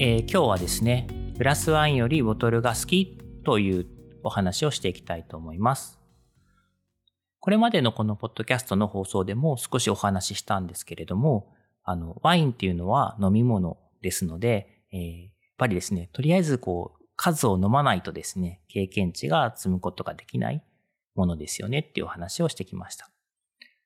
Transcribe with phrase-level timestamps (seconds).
[0.00, 3.86] えー今日はですね、グラスワインよりボトルが好きという
[4.22, 5.98] お話をしていきたいと思います。
[7.40, 20.62] これまでのこのポッドキャストの放送でも少しお話ししたんですけれども、あの、ワインっていうのは飲み物ですので、えーやっぱりですね、とりあえずこう、数を飲まないとですね、経験値が積むことができない
[21.16, 23.10] ものですよねっていうお話をしてきました。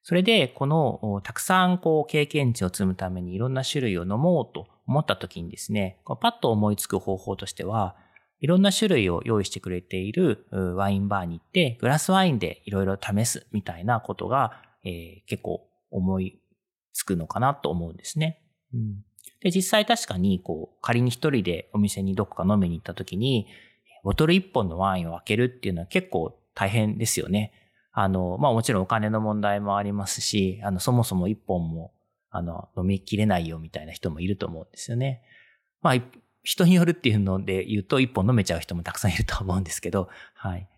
[0.02, 7.96] それで、この、たくさんこう、経験値を積むためにいろんな種類を飲もうと思った時にですね、パッと思いつく方法としては、
[8.40, 16.40] いろんな種類を用意してくれているワインバーに行って、グラスワインでいろいろ試すみたいなことが、えー結構思い
[16.92, 18.40] つくのかなと思うんですね。
[18.74, 19.04] うん、
[19.40, 23.46] で、実際確かに、こう、仮に一人でお店にどこか飲みに行った時に、
[24.02, 27.52] ボトル一本のワインを開けるっていうのは結構大変ですよね。
[27.92, 31.92] あの、まあもちろんお金の問題もありますし、あの、そもそも一本も、
[32.30, 35.22] あの、飲みきれないよみたいな人もいると思うんですよね。
[35.82, 35.94] まあ、
[36.42, 40.68] 人によるっていうので言うと、一本飲めちゃう人もたくさんいると思うんですけど、はい。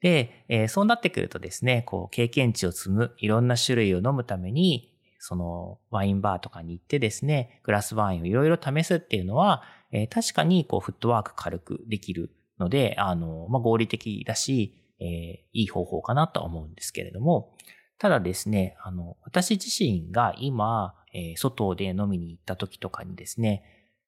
[0.00, 15.06] で、えーそうなってくるとですね、こう、経験値を積む、いろんな種類を飲むために、その、ワインバーとかに行ってですね、グラスワインをいろいろ試すっていうのは、えー確かに、こう、フットワーク軽くできるので、あの、まあ、合理的だし、えー
[15.52, 17.54] いい方法かなとは思うんですけれども、
[17.98, 23.62] ただですね、あの、私自身が今、えー外で飲みに行った時とかにですね、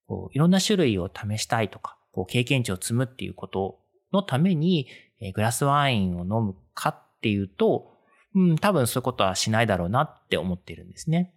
[0.07, 3.79] こういろんな種類を試したいとか、こう経験値を積むっていうこと
[4.13, 4.89] のために、
[5.21, 7.93] えーグラスワインを飲むかっていうと、
[8.35, 11.33] うん、多分そういうことはしないだろうなって思ってるんですね。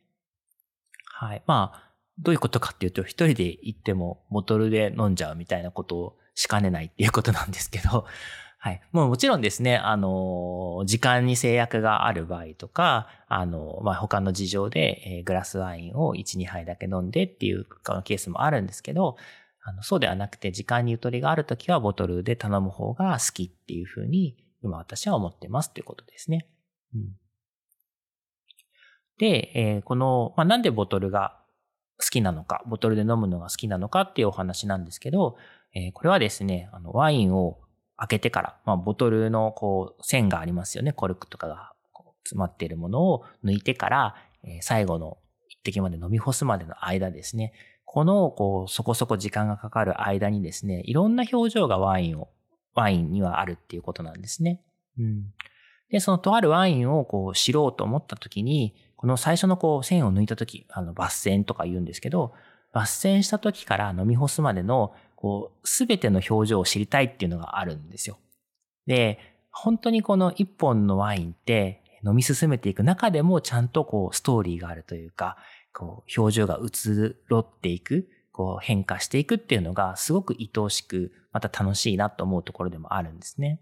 [1.06, 1.44] はい。
[1.48, 8.06] まあ、どういうことかっていうと、一人で行ってもボトルで飲んじゃうみたいなことをしかねないっていうことなんですけど、
[8.62, 8.82] はい。
[8.92, 17.66] もうもちろんですね、あの、時間に制約がある場合とか、あの、まあ、他の事情で、えグラスワインを1、2杯だけ飲んでっていう
[18.04, 19.16] ケースもあるんですけど、
[19.64, 26.46] あのそうではなくて、時間にゆとりがあるときはボトルで頼む方が好きっていうふうに、今私は思ってますということですね。
[26.94, 27.16] うん、
[29.20, 31.40] で、えーこの、まあ、なんでボトルが
[31.98, 35.38] 好きなのか、ボトルで飲むのが好きなのかっていうお話なんですけど、
[35.74, 37.60] えーこれはですね、あの、ワインを
[38.00, 40.94] 開けてから、まあ、ボトルのこう、線がありますよね。
[40.94, 41.74] コルクとかが
[42.24, 45.18] 詰まっているものを抜いてから、え最後の
[45.50, 47.54] 一滴まで飲み干すまでの間ですね。
[47.86, 52.30] この、こう、そこそこ時間がかかる間にですね、いろんな表情がワインを、
[52.74, 54.62] ワインにはあるっていうことなんですね。
[54.98, 55.34] うん。
[55.90, 62.34] で、そのとあるワインをこう知ろうと思った時に、この最初のこう線を抜いた時、あの抜線とか言うんですけど、
[62.74, 68.18] 抜線した時から飲み干すまでの、こう、すべての表情を知りたいっていうのがあるんですよ。
[68.88, 69.20] で、
[69.52, 75.36] 本当にこの一本のワインって飲み進めていく中でもちゃんとこうストーリーがあるというか、
[75.74, 83.60] こう表情が移ろっていく、こう変化していくっていうのがすごく愛おしく、また楽しいなと思うところでもあるんですね。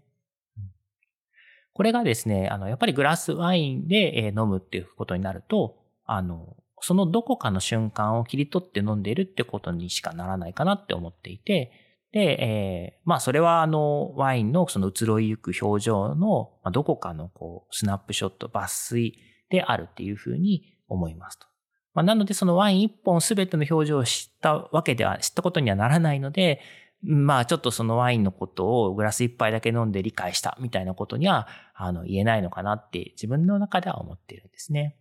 [1.72, 11.72] これがですね、あの、やっぱりグラスワインで飲むっていうことになると、あの、そのどこかの瞬間を切り取って飲んでいるってことにしかならないかなって思っていて、
[12.12, 19.18] で、えーまあそれはあの、ワインのその移ろいゆく表情の、まあ、どこかのこう、スナップショット、抜粋
[19.50, 21.46] であるっていうふうに思いますと。
[21.94, 26.60] まあ、なのでそのワイン一本すべての表情を知ったわけでは、知ったことにはならないので、
[27.02, 34.96] まあちょっとそのワインのことをグラス一杯だけ飲んで理解したみたいなことにはあの言えないのかなって自分の中では思っているんですね。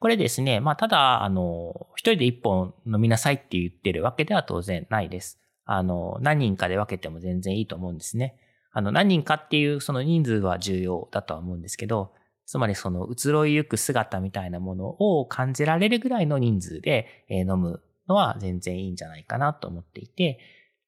[0.00, 5.40] これですね、まあただ、あの、一人で一本飲みなさいって言ってるわけでは当然ないです。
[5.64, 8.36] あの、何人かで分けても全然いいと思うんですね。
[8.72, 12.12] あの、何人かっていうその人数は重要だとは思うんですけど、
[12.46, 20.38] つまりその移ろいゆく姿みたいなものを感じられるぐらいの人数で飲むのは全然いいんじゃないかなと思っていて、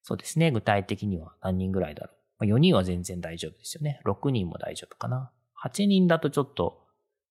[0.02, 2.44] そうですね、具体的には何人ぐらいだろう。
[2.44, 4.00] 4人は全然大丈夫ですよね。
[4.06, 5.30] 6人も大丈夫かな。
[5.62, 6.80] 8人だとちょっと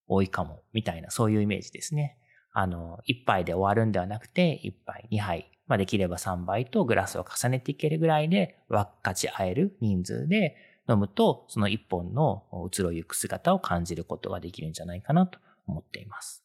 [0.10, 2.18] 多いかも、みたいな、そういうイメージですね。
[2.52, 10.56] あの、1杯で終わるんではなくて、1杯、2杯、まあ、できれば3杯とグラスを重ねていけるぐらいで分かち合える人数で
[10.90, 16.44] 飲むと、その1本の移ろいゆく姿を感じることができるんじゃないかなと思っています。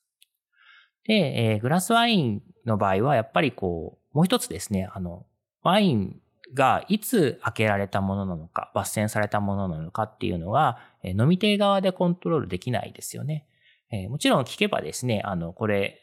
[1.05, 5.27] で、えー、グラスワインの場合はやっぱりこう、もう一つですね、あの、
[5.63, 6.21] ワイン
[6.53, 13.47] がいつ開けられたものなのか、抜栓されたものなのかっていうのは、飲み手側でコントロールできないですよね。
[13.91, 16.01] えー、もちろん聞けばですね、あの、これ、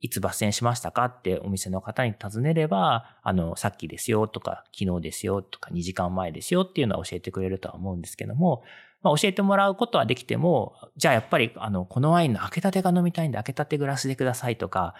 [0.00, 8.64] いつ抜栓しましたかってお店の方に尋ねれば、あの、さっきですよとか、昨日ですよとか、2時間前ですよっていうのは教えてくれるとは思うんですけども、
[9.02, 14.94] まあ、教えてもらうことはできても、じゃあやっぱり、あの、このワインの開けたてが飲みたいんで開けたてグラスでくださいとか、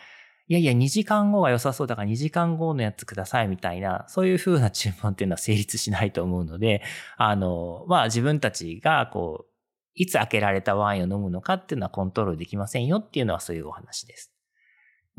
[0.48, 6.82] いやいや、2時間後が良さそうだから2時間後のやつくださいみたいな、そういう風な注文っていうのは成立しないと思うので、
[7.16, 9.51] あの、まあ自分たちがこう、
[9.94, 14.32] いつ開けられたワインを飲むのかっていうのはコントロールできませんよっていうのはそういうお話です。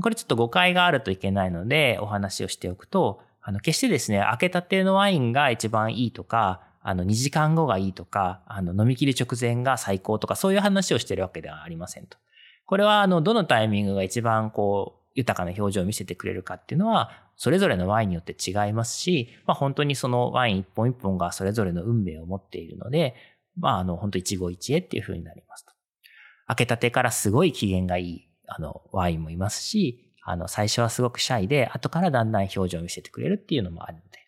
[0.02, 12.18] これちょっと誤解があるといけないのでお話をしておくと、あの、決してですね、開けたてのワインが一番いいとか、あの、2時間後がいいとか、あの、飲み切り直前が最高とか、そういう話をしてるわけではありませんと。
[12.66, 23.16] これは、あの、どのタイミングが一番こう、豊かな表情を見せてくれるかっていうのは、それぞれのワインによって違いますし、まあ本当にそのワイン一本一本がそれぞれの運命を持っているので、
[23.58, 25.74] まああの本当一期一会っていう風になりますと。
[26.48, 34.20] 開けたてからすごい機嫌がいいあの、ワインもいますし、あの、最初はすごくシャイで、後からだんだん表情を見せてくれるっていうのもあるので。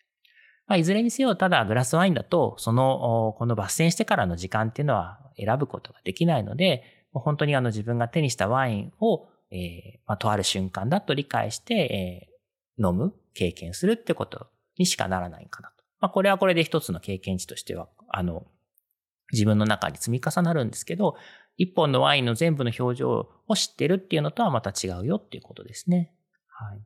[0.66, 15.84] まあ、いずれにせよ、ただグラスワインだと、その、この抜栓してからの時間っていうのは選ぶことができないので、もう本当にあの自分が手にしたワインを、えー、まあ、とある瞬間だと理解して、えー、飲む、経験するってことにしかならないかなと。
[16.00, 18.46] まあ、これはこれで一つの経験値としては、あの、
[19.32, 21.16] 自分の中に積み重なるんですけど、
[21.56, 26.12] 一本のワインの全部の表情を知ってるっていうのとはまた違うよっていうことですね。
[26.48, 26.80] はい。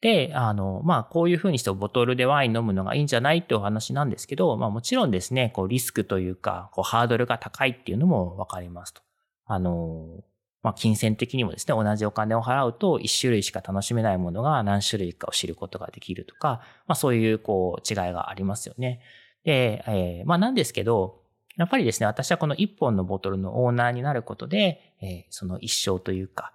[0.00, 9.02] で、あの、まあ、こういうふうにしてボトルでワイン飲むのがいいんじゃないってお話なんですけど、まあ、もちろんですね、こう、リスクというか、こう、ハードルが高いっていうのもわかりますと。
[9.46, 10.22] あの、
[10.62, 19.00] まあ、金銭的にもですね、同じお金を払うと、一種類しか楽しめないものが何種類かを知ることができるとか、まあ、そういう、こう、違いがありますよね。
[19.46, 21.22] で、えー、まあ、なんですけど、
[21.56, 26.52] やっぱりですね、私はこの一本のボトルのオーナーになることで、えー、その一生というか、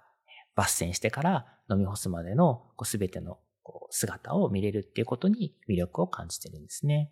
[0.56, 7.10] 抜栓してから飲み干すまでのすべてのこう姿を見れるっていうことに魅力を感じてるんですね。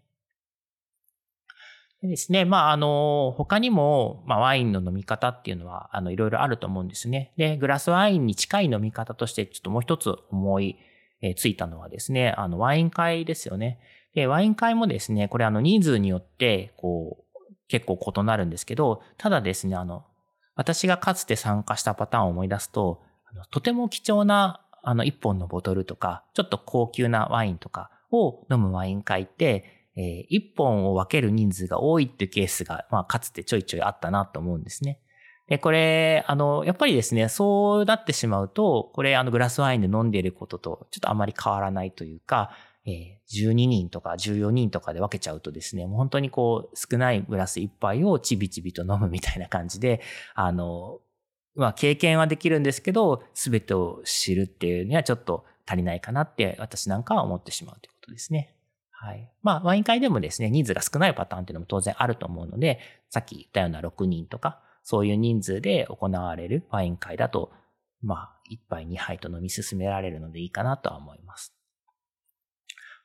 [2.03, 7.33] でですね、まあ、あの、他にも、まあ、ワインの飲み方っていうのは、あの、いろいろあると思うんですね。
[7.38, 10.76] で、グラスワインに近い飲み方として、ちょっともう一つ思い
[11.37, 13.81] ついたのはですね、あの、ワイン会ですよね。
[14.15, 20.05] で、ワイン会もですね、これあの、人数によって、こう、結構異なるんですけど、ただですね、あの、
[20.57, 23.03] 私がかつて参加したパターンを思い出すと、
[23.33, 29.65] あのとても貴重なあの一本のボトルとか、ちょっと高級なワインとかを飲むワイン会って、
[29.97, 35.01] えー、一本を分ける人数が多いっていうケースが、まあ、かつてちょいちょいあったなと思うんですね。
[35.49, 42.53] で、これ、あの、やっぱりですね、そうなってしまうと、これ、あの、グラスワインで飲んでいることと、ちょっとあまり変わらないというか、
[42.90, 50.00] え、12人とか14人とかで分けちゃうとですね、もう本当にこう少ないグラス一杯をちびちびと飲むみたいな感じで、
[50.34, 51.00] あの、
[51.54, 58.54] まあ経験はできるんですけど、すべてを知るっていうにはちょっと足りないかなって私なんかは思ってしまうということですね。
[58.90, 59.30] はい。
[59.42, 67.52] まあワイン会でもですね、人数が少ないパターンっていうのも当然あると思うので、さっき言ったような6人とか、そういう人数で行われるワイン会だと、
[68.02, 71.60] まあ1杯2杯と飲み進められるのでいいかなとは思います。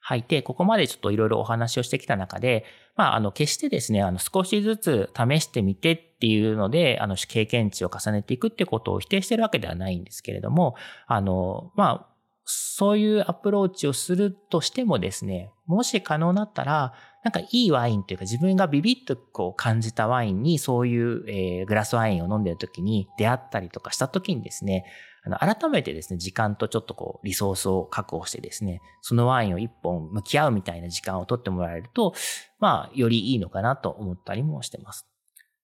[0.08, 0.26] はい。
[0.28, 2.64] で、ここまでちょっといろいろお話をしてきた中で、
[2.96, 10.76] まあ、あの、決してですね、あの、少しずつ試してみてっていうので、あの、経験値を重ねていくってことを否定してるわけではないんですけれども、
[11.08, 16.94] あの、まあ、そういうアプローチをするとしてもですね、もし可能だったら、
[17.24, 24.86] なんかいいワインというか自分がビビッとこう感じたワインにそういう、えー、グラスワインを飲んでる時に出会ったりとかした時にですね、
[25.26, 32.14] あの、改めてですね、時間とちょっとこう、リソースを確保してですね、そのワインを一本向き合うみたいな時間を取ってもらえると、
[32.60, 35.08] まあ、よりいいのかなと思ったりもしてます。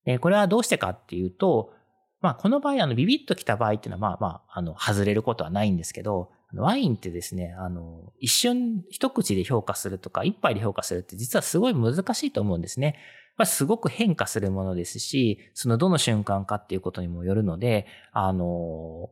[0.05, 1.73] で、これはどうしてかっていうと、
[2.21, 12.97] まあ、この場合、あの、ビビッときた場合っていうのは、まあまあ、あの、外れることはないんですけど、ワインってですね、あの、一瞬一口で評価するとか、一杯で評価するって実はすごい難しいと思うんですね。
[13.37, 19.09] まあ、すごく変化するものですし、そのどの瞬間かっていうことにもよるので、あの、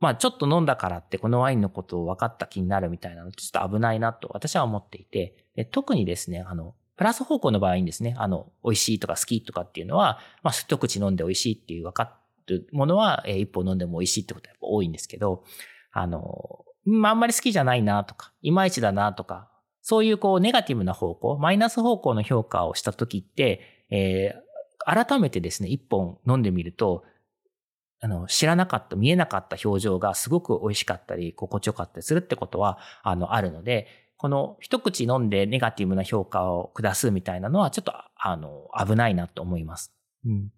[0.00, 5.36] まあちょっと飲んだからってこのワインのことを分かった気になるみたいなのちょっと危ないなと私は思っていて、
[5.70, 15.44] 特にですね、あの、プラス方向の場合にですね、あの、美味しいとか好きとかっていうのは、まあ一口飲んで美味しいっていう分かるものは、えー、一本飲んでも美味しいってことはやっぱ多いんですけど、
[15.92, 19.50] あの、まああんまり好きじゃないなとか、いまいちだなとか、
[19.82, 27.04] そういうこうネガティブな方向、マイナス方向の評価をした時って、えー、改めてですね、一本飲んでみると、
[28.00, 39.92] あの、知らなかった、見えなかった表情がすごく美味しかったり、心地よかったりするってことは、あの、あるので、この一口飲んでネガティブな評価を下すみたいなのは、ちょっと、あの、危ないなと思います。
[40.24, 40.50] うん。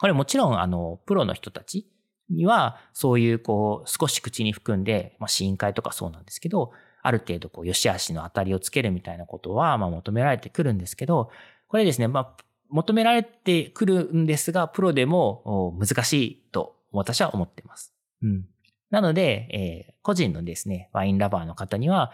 [0.00, 1.88] これもちろん、あの、プロの人たち
[2.30, 11.30] には、そういう、こう、少し口に含んで、まあ、試飲会とかそうなんですけど、ある程度、こう、良し悪しの当たりをつけるみたいなことは、まあ、求められてくるんですけど、
[11.68, 12.36] これですね、まあ、
[12.68, 17.94] 求められてくるんですが、プロでも難しいと私は思っています。
[18.22, 18.46] うん。
[18.90, 19.48] なので、
[19.88, 22.12] えー、個人のですね、ワインラバーの方には、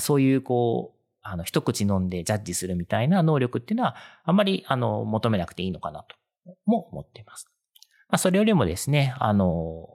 [0.00, 6.16] そういうこう、あの、一口飲んでジャッジするみたいな能力っていうのは、あんまり、あの、求めなくていいのかなと、
[6.66, 7.50] も思っています。
[8.08, 9.88] まあ、それよりもですね、あの、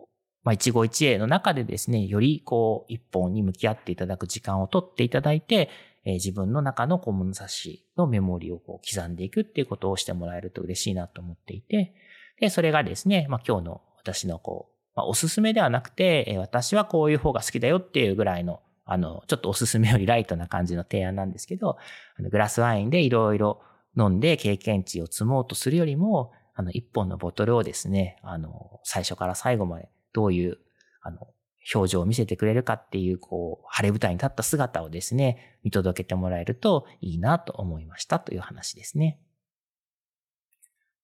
[0.43, 5.69] まあ、一期一会の中でですね、よりこう、一本に向き合っていただく時間をとっていただいて、
[6.09, 11.93] えー、自分の中の小物差しのメモリをこう刻んでいくっていうことをしてもらえると嬉しいなと思っていて、
[12.39, 21.77] で、それがですね、まあ、今日の私のこう、まあ、おすすめではなくて、えー、私はこういう方が好きだよっていうぐらいの、あの、ちょっとおすすめよりライトな感じの提案なんですけど、
[22.17, 23.61] あのグラスワインでいろいろ
[23.97, 30.57] 飲んで経験値を積もうとするよりも、あの、一本のボトルをですね、あの、最初から最後までどういう、
[31.01, 31.27] あの、
[31.73, 39.19] 表情を見せてくれるかっていう、こう、晴れ舞台に立った姿をですね、見届けてもらえるといいなと思いましたという話ですね。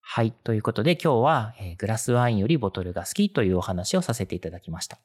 [0.02, 0.32] はい。
[0.32, 5.00] ということで今日は、え、グラスワインよりボトルが好きというお話をさせていただきました。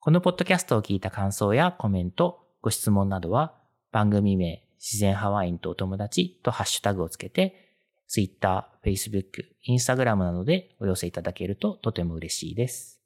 [0.00, 3.54] このポッドキャストを聞いた感想やコメント、ご質問などは
[3.92, 7.76] 番組名自然派ワインとお友達とハッシュタグをつけて
[8.08, 12.97] Twitter、Facebook、Instagram などでお寄せいただけるととても嬉しいです。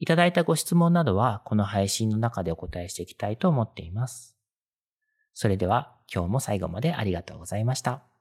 [0.00, 4.36] いただいたご質問などはこの配信の中でお答えしていきたいと思っています。
[5.32, 8.13] それでは今日も最後までありがとうございました。